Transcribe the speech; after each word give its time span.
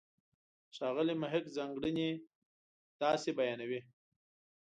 ښاغلی 0.75 1.15
محق 1.21 1.45
ځانګړنې 1.55 2.09
داسې 3.01 3.29
بیانوي. 3.37 3.81